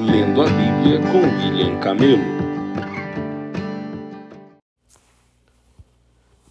[0.00, 2.22] Lendo a Bíblia com William Camelo.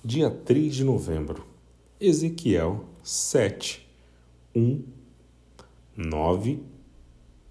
[0.03, 1.45] Dia 3 de novembro,
[1.97, 3.87] Ezequiel 7,
[4.53, 4.83] 1,
[5.95, 6.59] 9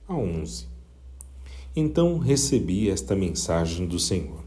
[0.06, 0.66] a 11.
[1.74, 4.44] Então recebi esta mensagem do Senhor: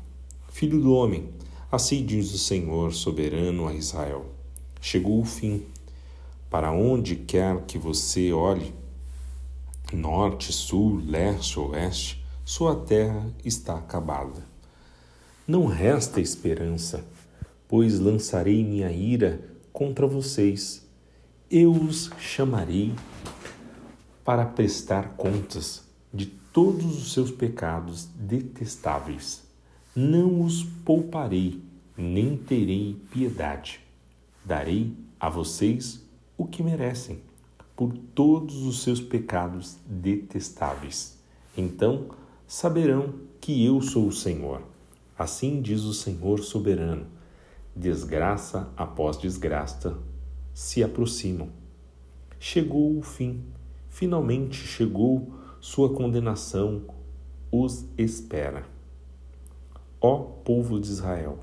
[0.50, 1.30] Filho do homem,
[1.72, 4.28] assim diz o Senhor soberano a Israel:
[4.80, 5.64] Chegou o fim.
[6.48, 8.72] Para onde quer que você olhe,
[9.94, 14.48] norte, sul, leste, oeste, sua terra está acabada.
[15.48, 17.06] Não resta esperança,
[17.68, 19.42] pois lançarei minha ira
[19.74, 20.88] contra vocês.
[21.50, 22.94] Eu os chamarei
[24.24, 29.44] para prestar contas de todos os seus pecados detestáveis.
[29.96, 31.64] Não os pouparei,
[31.98, 33.80] nem terei piedade.
[34.46, 36.04] Darei a vocês
[36.38, 37.29] o que merecem
[37.80, 41.18] por todos os seus pecados detestáveis.
[41.56, 42.10] Então
[42.46, 44.62] saberão que eu sou o Senhor.
[45.18, 47.08] Assim diz o Senhor soberano.
[47.74, 49.98] Desgraça após desgraça
[50.54, 51.48] se aproximam.
[52.38, 53.46] Chegou o fim,
[53.88, 56.82] finalmente chegou sua condenação,
[57.50, 58.66] os espera.
[60.02, 61.40] Ó povo de Israel,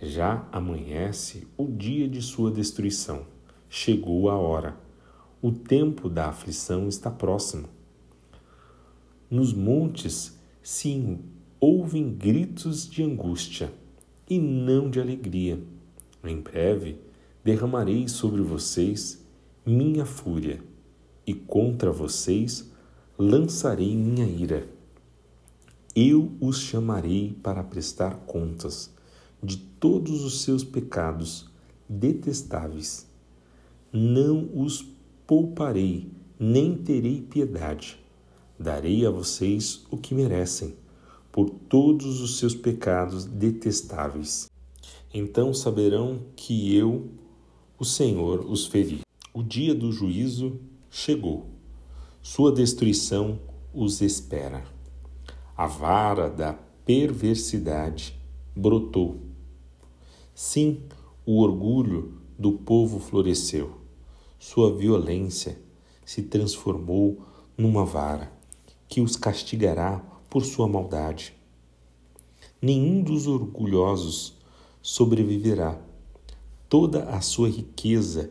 [0.00, 3.26] já amanhece o dia de sua destruição.
[3.68, 4.87] Chegou a hora
[5.40, 7.68] o tempo da aflição está próximo.
[9.30, 11.18] Nos montes se
[11.60, 13.72] ouvem gritos de angústia
[14.28, 15.60] e não de alegria.
[16.24, 16.98] Em breve
[17.44, 19.24] derramarei sobre vocês
[19.64, 20.60] minha fúria
[21.26, 22.70] e contra vocês
[23.16, 24.68] lançarei minha ira.
[25.94, 28.90] Eu os chamarei para prestar contas
[29.42, 31.48] de todos os seus pecados
[31.88, 33.06] detestáveis.
[33.92, 34.97] Não os
[35.28, 37.98] pouparei, nem terei piedade.
[38.58, 40.74] Darei a vocês o que merecem,
[41.30, 44.50] por todos os seus pecados detestáveis.
[45.12, 47.10] Então saberão que eu,
[47.78, 49.02] o Senhor, os feri.
[49.34, 50.58] O dia do juízo
[50.88, 51.50] chegou.
[52.22, 53.38] Sua destruição
[53.74, 54.64] os espera.
[55.54, 56.54] A vara da
[56.86, 58.18] perversidade
[58.56, 59.18] brotou.
[60.34, 60.84] Sim,
[61.26, 63.77] o orgulho do povo floresceu
[64.38, 65.60] sua violência
[66.04, 67.20] se transformou
[67.56, 68.32] numa vara
[68.88, 69.98] que os castigará
[70.30, 71.34] por sua maldade.
[72.62, 74.34] Nenhum dos orgulhosos
[74.80, 75.80] sobreviverá.
[76.68, 78.30] Toda a sua riqueza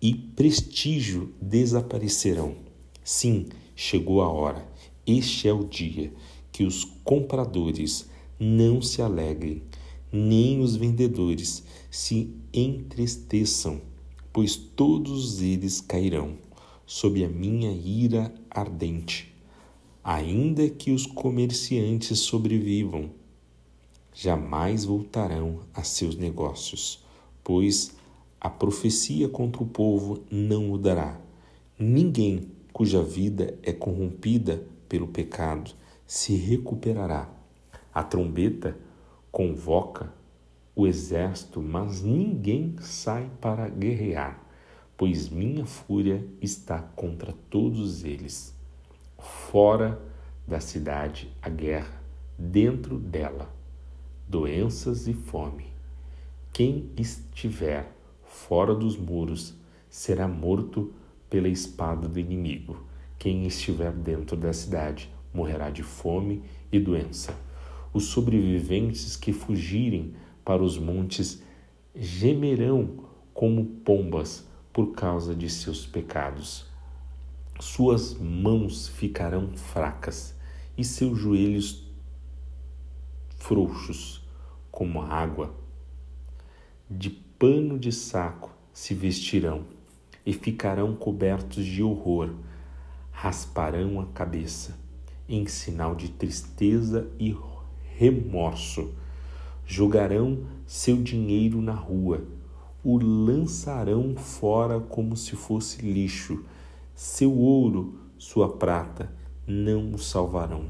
[0.00, 2.56] e prestígio desaparecerão.
[3.04, 4.66] Sim, chegou a hora.
[5.06, 6.12] Este é o dia
[6.50, 9.62] que os compradores não se alegrem,
[10.10, 13.89] nem os vendedores se entristeçam
[14.32, 16.36] pois todos eles cairão
[16.86, 19.32] sob a minha ira ardente.
[20.02, 23.10] Ainda que os comerciantes sobrevivam,
[24.14, 27.04] jamais voltarão a seus negócios,
[27.44, 27.92] pois
[28.40, 31.20] a profecia contra o povo não mudará.
[31.78, 35.72] Ninguém cuja vida é corrompida pelo pecado
[36.06, 37.30] se recuperará.
[37.94, 38.76] A trombeta
[39.30, 40.12] convoca
[40.80, 44.42] o exército, mas ninguém sai para guerrear,
[44.96, 48.54] pois minha fúria está contra todos eles.
[49.18, 50.00] Fora
[50.48, 52.02] da cidade a guerra,
[52.38, 53.52] dentro dela
[54.26, 55.66] doenças e fome.
[56.50, 57.92] Quem estiver
[58.24, 59.54] fora dos muros
[59.90, 60.94] será morto
[61.28, 62.82] pela espada do inimigo.
[63.18, 66.42] Quem estiver dentro da cidade morrerá de fome
[66.72, 67.34] e doença.
[67.92, 70.14] Os sobreviventes que fugirem
[70.50, 71.40] para os montes
[71.94, 76.66] gemerão como pombas por causa de seus pecados.
[77.60, 80.34] Suas mãos ficarão fracas
[80.76, 81.86] e seus joelhos
[83.36, 84.24] frouxos
[84.72, 85.54] como água.
[86.90, 89.66] De pano de saco se vestirão
[90.26, 92.34] e ficarão cobertos de horror,
[93.12, 94.76] rasparão a cabeça
[95.28, 97.36] em sinal de tristeza e
[97.96, 98.92] remorso
[99.70, 102.24] jogarão seu dinheiro na rua,
[102.82, 106.44] o lançarão fora como se fosse lixo,
[106.92, 109.12] seu ouro, sua prata
[109.46, 110.64] não o salvarão.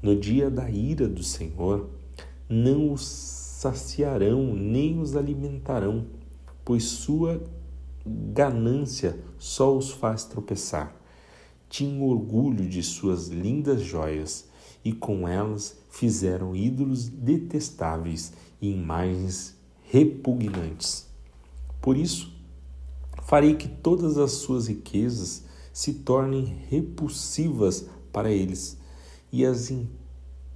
[0.00, 1.90] No dia da ira do Senhor,
[2.48, 6.06] não os saciarão nem os alimentarão,
[6.64, 7.42] pois sua
[8.06, 10.96] ganância só os faz tropeçar.
[11.68, 14.48] Tinham orgulho de suas lindas joias
[14.82, 19.54] e com elas fizeram ídolos detestáveis e imagens
[19.84, 21.06] repugnantes.
[21.80, 22.32] Por isso,
[23.22, 28.76] farei que todas as suas riquezas se tornem repulsivas para eles
[29.32, 29.72] e as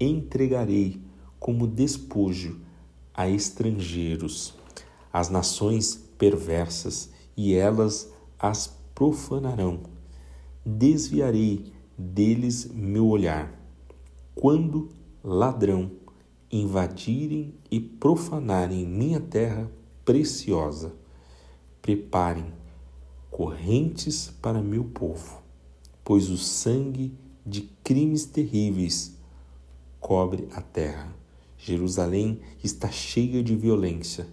[0.00, 1.00] entregarei
[1.38, 2.60] como despojo
[3.14, 4.54] a estrangeiros,
[5.12, 9.82] as nações perversas, e elas as profanarão.
[10.66, 13.52] Desviarei deles meu olhar.
[14.34, 15.90] Quando ladrão
[16.50, 19.70] invadirem e profanarem minha terra
[20.04, 20.94] preciosa,
[21.82, 22.46] preparem
[23.30, 25.42] correntes para meu povo,
[26.02, 27.12] pois o sangue
[27.44, 29.16] de crimes terríveis
[30.00, 31.14] cobre a terra.
[31.56, 34.26] Jerusalém está cheia de violência.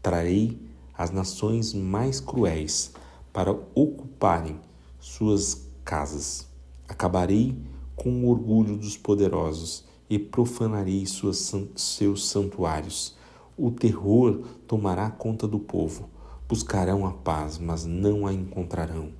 [0.00, 0.58] Trarei
[0.96, 2.92] as nações mais cruéis
[3.32, 4.60] para ocuparem
[4.98, 6.48] suas casas.
[6.88, 7.56] Acabarei
[7.96, 13.16] com o orgulho dos poderosos e profanarei suas, seus santuários.
[13.56, 16.10] O terror tomará conta do povo.
[16.48, 19.10] Buscarão a paz, mas não a encontrarão.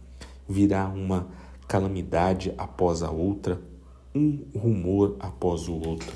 [0.48, 1.28] Virá uma
[1.68, 3.62] calamidade após a outra,
[4.12, 6.12] um rumor após o outro.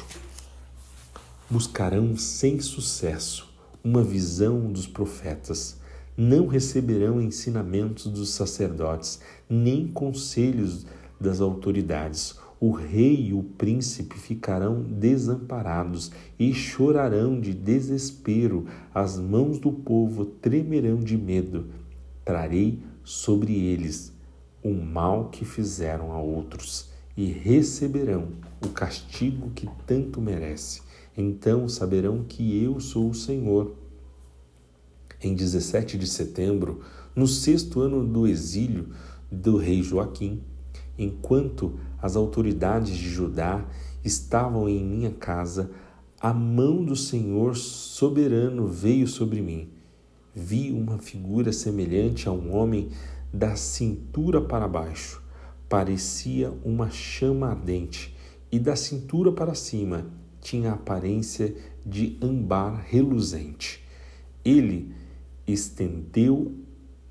[1.49, 3.55] Buscarão sem sucesso
[3.85, 5.77] uma visão dos profetas.
[6.17, 10.87] Não receberão ensinamentos dos sacerdotes, nem conselhos
[11.21, 12.37] das autoridades.
[12.61, 18.67] O rei e o príncipe ficarão desamparados e chorarão de desespero.
[18.95, 21.67] As mãos do povo tremerão de medo.
[22.25, 24.15] Trarei sobre eles
[24.63, 28.29] o mal que fizeram a outros e receberão
[28.65, 30.83] o castigo que tanto merece.
[31.17, 33.75] Então saberão que eu sou o Senhor.
[35.23, 36.81] Em 17 de setembro,
[37.15, 38.89] no sexto ano do exílio
[39.31, 40.43] do rei Joaquim,
[40.99, 43.65] enquanto as autoridades de Judá
[44.05, 45.71] estavam em minha casa,
[46.21, 49.69] a mão do Senhor soberano veio sobre mim.
[50.35, 52.89] Vi uma figura semelhante a um homem
[53.33, 55.23] da cintura para baixo.
[55.69, 58.15] Parecia uma chama ardente,
[58.51, 60.07] e da cintura para cima
[60.41, 61.55] tinha a aparência
[61.85, 63.83] de ambar reluzente.
[64.45, 64.93] Ele
[65.47, 66.53] estendeu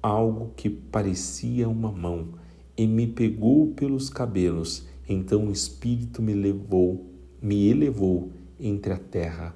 [0.01, 2.29] algo que parecia uma mão
[2.77, 4.87] e me pegou pelos cabelos.
[5.07, 7.05] Então o Espírito me levou,
[7.41, 9.55] me elevou entre a terra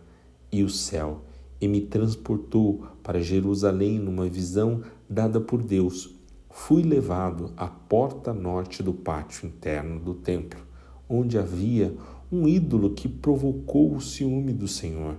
[0.52, 1.24] e o céu
[1.60, 6.18] e me transportou para Jerusalém numa visão dada por Deus
[6.58, 10.60] fui levado à porta norte do pátio interno do templo,
[11.08, 11.96] onde havia
[12.31, 15.18] um ídolo que provocou o ciúme do Senhor.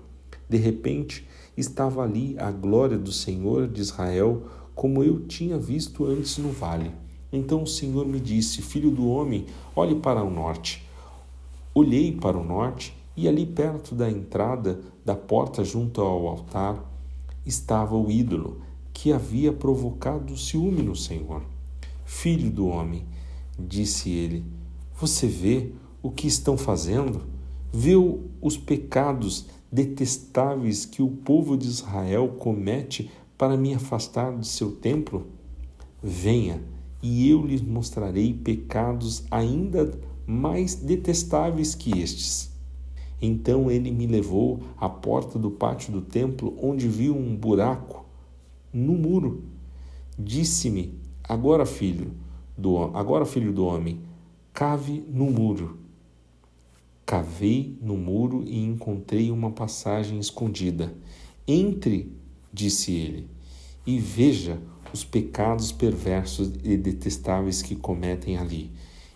[0.48, 4.42] De repente, estava ali a glória do Senhor de Israel,
[4.74, 6.90] como eu tinha visto antes no vale.
[7.32, 10.84] Então o Senhor me disse: Filho do homem, olhe para o norte.
[11.74, 16.84] Olhei para o norte e ali perto da entrada da porta junto ao altar
[17.44, 18.60] estava o ídolo
[18.92, 21.42] que havia provocado ciúme no Senhor.
[22.04, 23.04] Filho do homem,
[23.58, 24.44] disse ele,
[25.00, 25.72] você vê
[26.02, 27.22] o que estão fazendo?
[27.72, 27.92] Vê
[28.40, 35.26] os pecados detestáveis que o povo de Israel comete para me afastar de seu templo?
[36.02, 36.60] Venha,
[37.02, 42.50] e eu lhes mostrarei pecados ainda mais detestáveis que estes.
[43.20, 48.04] Então ele me levou à porta do pátio do templo, onde viu um buraco
[48.72, 49.42] no muro.
[50.18, 52.12] Disse-me: Agora, filho
[52.56, 54.00] do agora, filho do homem,
[54.52, 55.78] cave no muro.
[57.06, 60.92] Cavei no muro e encontrei uma passagem escondida.
[61.46, 62.12] Entre,
[62.52, 63.26] disse ele,
[63.86, 64.60] e veja
[64.92, 68.70] os pecados perversos e detestáveis que cometem ali.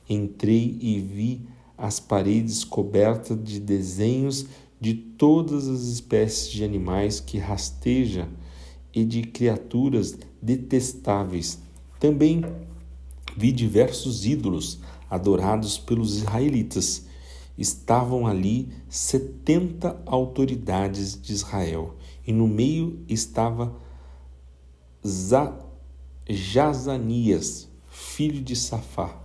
[0.09, 4.47] Entrei e vi as paredes cobertas de desenhos
[4.81, 8.29] de todas as espécies de animais que rasteja
[8.95, 11.59] e de criaturas detestáveis.
[11.99, 12.45] Também
[13.37, 17.07] vi diversos ídolos adorados pelos israelitas.
[17.57, 23.81] Estavam ali setenta autoridades de Israel, e no meio estava
[26.28, 29.16] Jazanias, filho de Safá.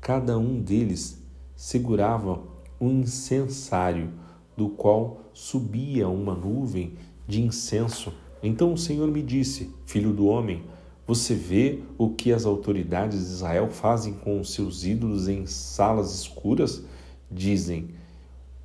[0.00, 1.22] Cada um deles
[1.54, 2.42] segurava
[2.80, 4.12] um incensário,
[4.56, 8.12] do qual subia uma nuvem de incenso
[8.46, 10.64] então o Senhor me disse: Filho do homem,
[11.06, 16.14] você vê o que as autoridades de Israel fazem com os seus ídolos em salas
[16.14, 16.84] escuras?
[17.30, 17.88] Dizem: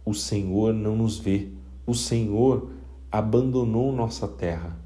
[0.03, 1.48] O Senhor não nos vê,
[1.88, 2.72] o Senhor
[3.10, 4.77] abandonou nossa terra.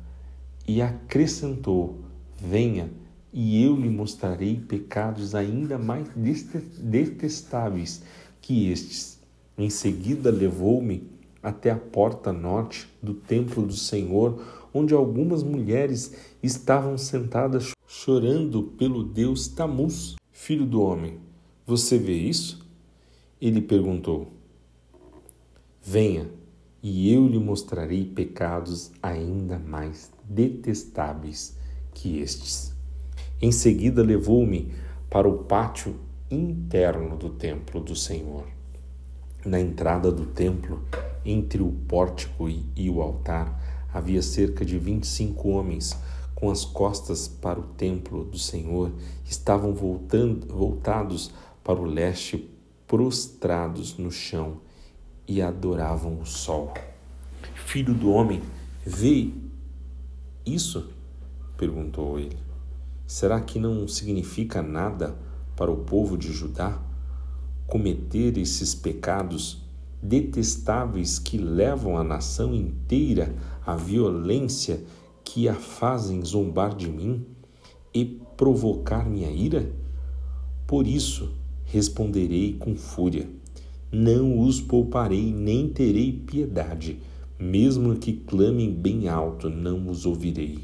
[0.67, 1.99] E acrescentou:
[2.37, 2.89] Venha,
[3.33, 6.07] e eu lhe mostrarei pecados ainda mais
[6.79, 8.03] detestáveis
[8.41, 9.19] que estes.
[9.57, 11.09] Em seguida levou-me
[11.41, 14.41] até a porta norte do templo do Senhor,
[14.73, 21.17] onde algumas mulheres estavam sentadas chorando pelo deus Tamuz, filho do homem.
[21.65, 22.65] Você vê isso?
[23.41, 24.31] Ele perguntou.
[25.81, 26.29] Venha,
[26.81, 31.57] e eu lhe mostrarei pecados ainda mais detestáveis
[31.93, 32.73] que estes.
[33.41, 34.73] Em seguida, levou-me
[35.09, 35.95] para o pátio
[36.29, 38.45] interno do templo do Senhor.
[39.45, 40.81] Na entrada do templo,
[41.25, 45.95] entre o pórtico e o altar, havia cerca de vinte e cinco homens
[46.33, 48.91] com as costas para o templo do Senhor,
[49.25, 51.31] estavam voltando, voltados
[51.63, 52.49] para o leste,
[52.87, 54.57] prostrados no chão
[55.27, 56.73] e adoravam o sol.
[57.65, 58.41] Filho do homem,
[58.85, 59.31] vê
[60.45, 60.89] isso?
[61.57, 62.37] perguntou ele.
[63.05, 65.15] Será que não significa nada
[65.55, 66.81] para o povo de Judá
[67.67, 69.61] cometer esses pecados
[70.01, 73.33] detestáveis que levam a nação inteira
[73.65, 74.83] à violência
[75.23, 77.25] que a fazem zombar de mim
[77.93, 78.03] e
[78.35, 79.71] provocar minha ira?
[80.67, 81.31] Por isso
[81.65, 83.29] responderei com fúria:
[83.91, 86.99] Não os pouparei, nem terei piedade,
[87.39, 90.59] mesmo que clamem bem alto, não os ouvirei.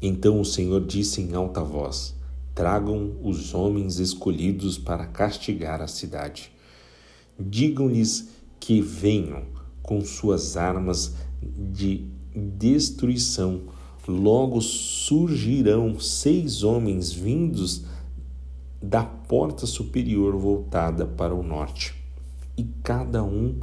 [0.00, 2.14] Então o Senhor disse em alta voz:
[2.54, 6.52] Tragam os homens escolhidos para castigar a cidade.
[7.38, 8.28] Digam-lhes
[8.60, 9.44] que venham
[9.82, 13.62] com suas armas de destruição.
[14.06, 17.84] Logo surgirão seis homens vindos
[18.82, 21.94] da porta superior voltada para o norte,
[22.56, 23.58] e cada um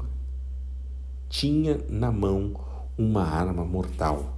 [1.38, 2.54] tinha na mão
[2.98, 4.38] uma arma mortal.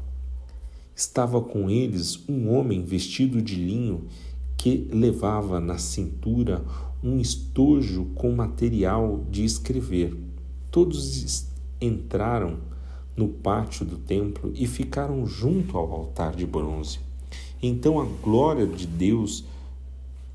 [0.95, 4.07] Estava com eles um homem vestido de linho
[4.57, 6.65] que levava na cintura
[7.03, 10.17] um estojo com material de escrever.
[10.71, 11.45] Todos
[11.79, 12.57] entraram
[13.15, 16.99] no pátio do templo e ficaram junto ao altar de bronze.
[17.61, 19.45] Então a glória de Deus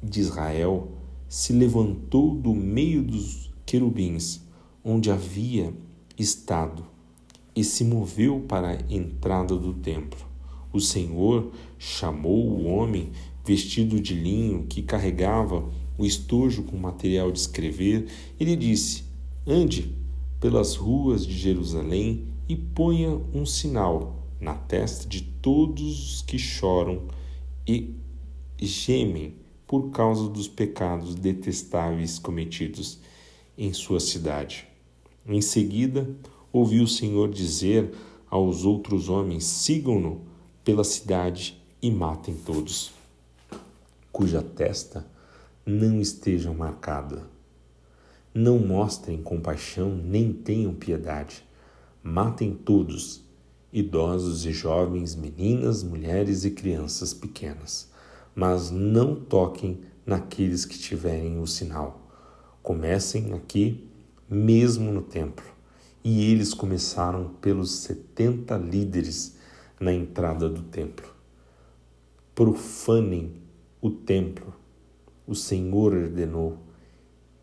[0.00, 0.92] de Israel
[1.28, 4.42] se levantou do meio dos querubins,
[4.84, 5.74] onde havia
[6.22, 6.84] estado,
[7.54, 10.20] e se moveu para a entrada do templo.
[10.72, 13.12] O Senhor chamou o homem
[13.44, 18.06] vestido de linho que carregava o estojo com material de escrever,
[18.40, 19.04] ele disse:
[19.46, 19.94] Ande
[20.40, 27.02] pelas ruas de Jerusalém e ponha um sinal na testa de todos os que choram
[27.66, 27.94] e
[28.60, 29.36] gemem
[29.66, 32.98] por causa dos pecados detestáveis cometidos
[33.56, 34.71] em sua cidade.
[35.26, 36.08] Em seguida,
[36.52, 37.92] ouviu o Senhor dizer
[38.28, 40.22] aos outros homens: sigam-no
[40.64, 42.92] pela cidade e matem todos,
[44.10, 45.06] cuja testa
[45.64, 47.30] não esteja marcada.
[48.34, 51.44] Não mostrem compaixão nem tenham piedade.
[52.02, 53.22] Matem todos,
[53.72, 57.92] idosos e jovens, meninas, mulheres e crianças pequenas
[58.34, 62.00] mas não toquem naqueles que tiverem o sinal.
[62.62, 63.88] Comecem aqui,
[64.32, 65.44] mesmo no templo.
[66.02, 69.36] E eles começaram pelos setenta líderes
[69.78, 71.06] na entrada do templo.
[72.34, 73.34] Profanem
[73.80, 74.54] o templo.
[75.26, 76.58] O Senhor ordenou: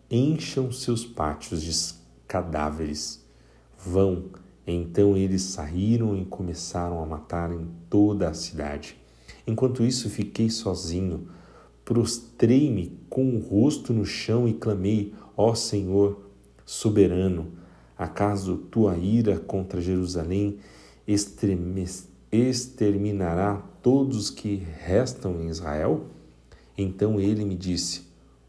[0.09, 1.95] encham seus pátios de
[2.27, 3.23] cadáveres.
[3.77, 4.25] Vão.
[4.65, 8.97] Então eles saíram e começaram a matar em toda a cidade.
[9.47, 11.29] Enquanto isso, fiquei sozinho.
[11.85, 16.28] Prostrei-me com o rosto no chão e clamei: Ó Senhor,
[16.69, 17.51] soberano,
[17.97, 20.59] acaso tua ira contra Jerusalém
[22.31, 26.05] exterminará todos os que restam em Israel?
[26.77, 28.03] Então ele me disse: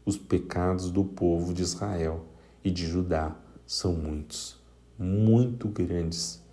[0.05, 2.23] Os pecados do povo de Israel
[2.63, 3.35] e de Judá
[3.65, 4.55] são muitos,
[4.99, 6.43] muito grandes.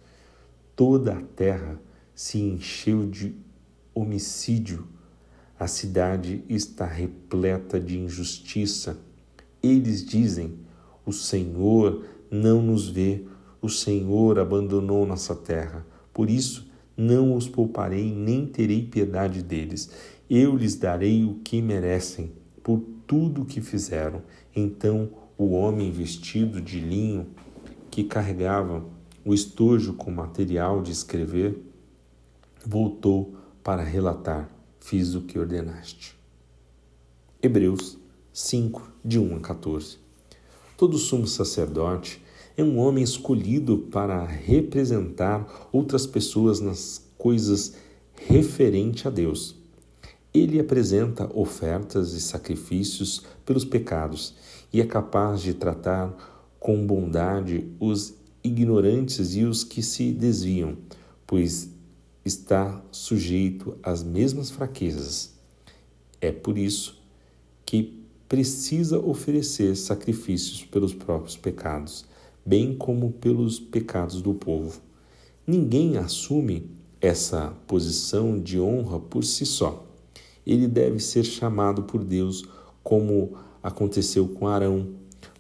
[0.75, 1.79] Toda a terra
[2.15, 3.37] se encheu de
[3.95, 4.89] homicídio.
[5.61, 8.97] A cidade está repleta de injustiça.
[9.63, 10.67] Eles dizem:
[11.09, 13.25] O Senhor não nos vê,
[13.63, 15.87] o Senhor abandonou nossa terra.
[16.13, 19.91] Por isso, não os pouparei, nem terei piedade deles.
[20.29, 22.31] Eu lhes darei o que merecem
[22.63, 24.21] por tudo o que fizeram.
[24.55, 27.29] Então o homem vestido de linho,
[27.91, 28.85] que carregava
[29.25, 31.59] o estojo com material de escrever,
[32.67, 33.35] voltou
[33.65, 36.15] para relatar: Fiz o que ordenaste.
[37.43, 37.97] Hebreus
[38.31, 40.08] 5, de 1 a 14.
[40.79, 42.23] Todo sumo sacerdote
[42.57, 47.75] é um homem escolhido para representar outras pessoas nas coisas
[48.15, 49.57] referente a Deus.
[50.33, 54.37] Ele apresenta ofertas e sacrifícios pelos pecados
[54.73, 56.15] e é capaz de tratar
[56.61, 60.79] com bondade os ignorantes e os que se desviam,
[61.27, 61.71] pois
[62.25, 65.35] está sujeito às mesmas fraquezas.
[66.21, 67.03] É por isso
[67.67, 72.05] que precisa oferecer sacrifícios pelos próprios pecados,
[72.45, 74.81] bem como pelos pecados do povo.
[75.47, 76.71] Ninguém assume
[77.01, 79.87] essa posição de honra por si só.
[80.47, 82.45] Ele deve ser chamado por Deus,
[82.83, 83.33] como
[83.63, 84.89] aconteceu com Arão.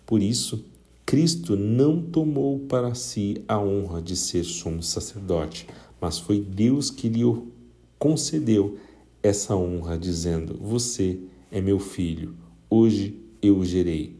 [0.06, 0.64] Por isso,
[1.04, 5.66] Cristo não tomou para si a honra de ser sumo sacerdote,
[6.00, 7.22] mas foi Deus que lhe
[7.98, 8.78] concedeu
[9.22, 11.18] essa honra, dizendo: Você
[11.50, 12.34] é meu filho,
[12.68, 14.16] hoje eu o gerei.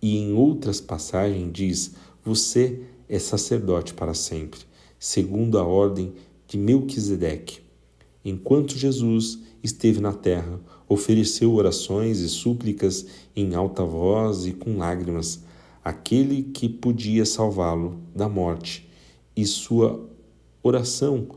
[0.00, 1.94] E em outras passagens diz:
[2.24, 4.60] Você é sacerdote para sempre,
[4.98, 6.12] segundo a ordem
[6.46, 7.60] de Melquisedeque.
[8.24, 15.42] Enquanto Jesus esteve na terra, ofereceu orações e súplicas em alta voz e com lágrimas
[15.84, 18.88] àquele que podia salvá-lo da morte,
[19.36, 20.06] e sua
[20.62, 21.28] oração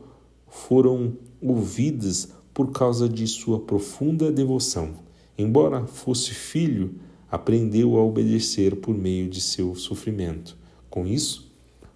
[0.48, 4.94] foram ouvidas por causa de sua profunda devoção.
[5.36, 6.94] Embora fosse filho,
[7.30, 10.56] aprendeu a obedecer por meio de seu sofrimento.
[10.90, 11.50] Com isso,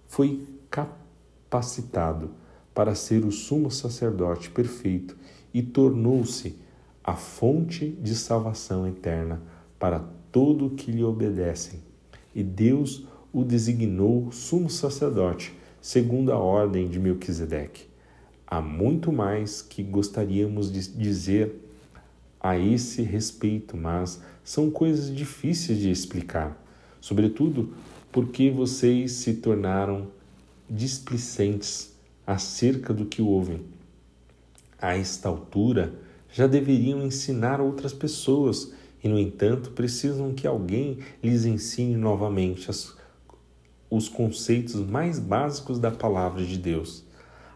[0.07, 2.31] foi capacitado
[2.73, 5.15] para ser o sumo sacerdote perfeito
[5.53, 6.55] e tornou-se
[7.03, 9.41] a fonte de salvação eterna
[9.79, 9.99] para
[10.31, 11.79] todo que lhe obedecem.
[12.35, 17.85] E Deus o designou sumo sacerdote, segundo a ordem de Melquisedeque.
[18.45, 21.66] Há muito mais que gostaríamos de dizer
[22.47, 26.57] a esse respeito, mas são coisas difíceis de explicar,
[27.01, 27.73] sobretudo
[28.09, 30.07] porque vocês se tornaram
[30.69, 31.93] displicentes
[32.25, 33.65] acerca do que ouvem.
[34.81, 35.93] A esta altura,
[36.31, 38.73] já deveriam ensinar outras pessoas
[39.03, 42.95] e, no entanto, precisam que alguém lhes ensine novamente as,
[43.89, 47.03] os conceitos mais básicos da palavra de Deus.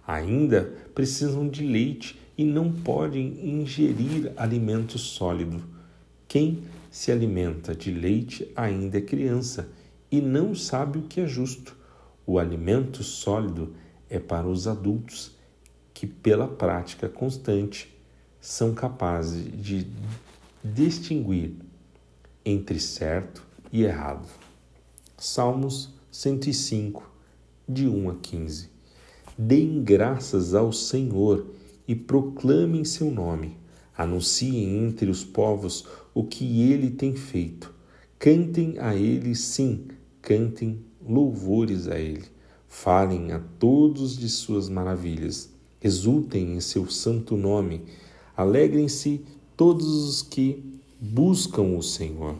[0.05, 5.61] Ainda precisam de leite e não podem ingerir alimento sólido.
[6.27, 9.69] Quem se alimenta de leite ainda é criança
[10.11, 11.75] e não sabe o que é justo.
[12.25, 13.73] O alimento sólido
[14.09, 15.31] é para os adultos
[15.93, 17.93] que, pela prática constante,
[18.39, 19.87] são capazes de
[20.63, 21.53] distinguir
[22.43, 24.27] entre certo e errado.
[25.17, 27.09] Salmos 105,
[27.67, 28.69] de 1 a 15.
[29.37, 31.45] Deem graças ao Senhor
[31.87, 33.57] e proclamem seu nome.
[33.97, 37.73] Anunciem entre os povos o que ele tem feito.
[38.17, 39.87] Cantem a ele, sim,
[40.21, 42.25] cantem louvores a ele.
[42.67, 45.49] Falem a todos de suas maravilhas.
[45.83, 47.83] Exultem em seu santo nome.
[48.35, 49.25] Alegrem-se
[49.57, 52.37] todos os que buscam o Senhor.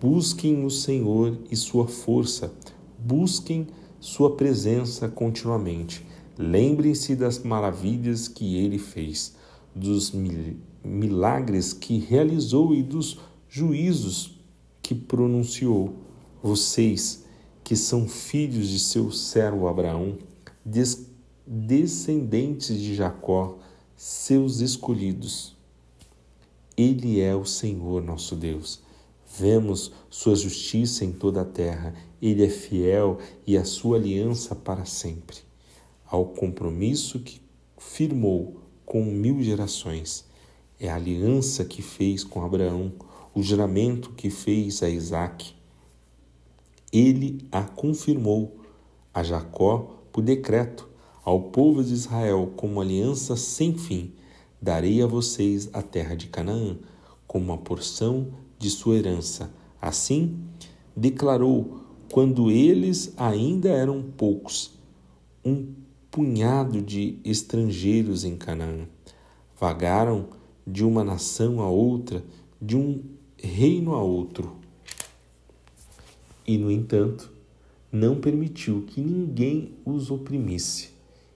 [0.00, 2.52] Busquem o Senhor e sua força.
[2.98, 3.66] Busquem
[4.00, 6.06] sua presença continuamente.
[6.40, 9.34] Lembrem-se das maravilhas que ele fez,
[9.74, 10.12] dos
[10.84, 14.38] milagres que realizou e dos juízos
[14.80, 15.96] que pronunciou.
[16.40, 17.24] Vocês,
[17.64, 20.16] que são filhos de seu servo Abraão,
[20.64, 21.10] des
[21.44, 23.58] descendentes de Jacó,
[23.96, 25.56] seus escolhidos.
[26.76, 28.80] Ele é o Senhor nosso Deus.
[29.36, 31.96] Vemos sua justiça em toda a terra.
[32.22, 35.47] Ele é fiel e a sua aliança para sempre
[36.10, 37.40] ao compromisso que
[37.76, 40.24] firmou com mil gerações.
[40.80, 42.92] É a aliança que fez com Abraão,
[43.34, 45.54] o juramento que fez a Isaac.
[46.92, 48.58] Ele a confirmou
[49.12, 50.88] a Jacó por decreto,
[51.24, 54.12] ao povo de Israel como aliança sem fim.
[54.60, 56.76] Darei a vocês a terra de Canaã
[57.26, 59.52] como uma porção de sua herança.
[59.80, 60.40] Assim,
[60.96, 64.72] declarou quando eles ainda eram poucos,
[65.44, 65.72] um
[66.10, 68.86] punhado de estrangeiros em Canaã.
[69.58, 70.28] Vagaram
[70.66, 72.24] de uma nação a outra,
[72.60, 73.02] de um
[73.36, 74.56] reino a outro.
[76.46, 77.32] E, no entanto,
[77.90, 80.90] não permitiu que ninguém os oprimisse.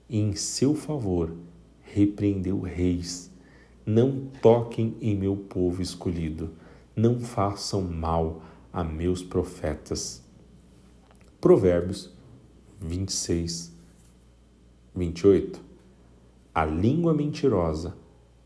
[0.09, 1.33] E, em seu favor,
[1.81, 3.31] repreendeu reis.
[3.85, 6.51] Não toquem em meu povo escolhido,
[6.95, 10.23] não façam mal a meus profetas.
[11.41, 12.09] Provérbios
[12.79, 13.72] 26,
[14.95, 15.59] 28.
[16.53, 17.95] A língua mentirosa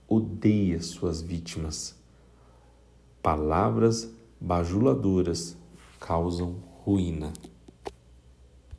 [0.08, 1.94] odeia suas vítimas.
[3.22, 5.58] Palavras bajuladoras
[6.00, 6.56] causam
[6.86, 7.34] ruína.